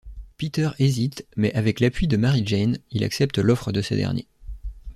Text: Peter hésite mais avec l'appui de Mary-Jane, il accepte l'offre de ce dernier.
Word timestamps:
Peter 0.37 0.71
hésite 0.79 1.27
mais 1.35 1.53
avec 1.53 1.79
l'appui 1.79 2.07
de 2.07 2.17
Mary-Jane, 2.17 2.79
il 2.89 3.03
accepte 3.03 3.37
l'offre 3.37 3.71
de 3.71 3.83
ce 3.83 3.93
dernier. 3.93 4.25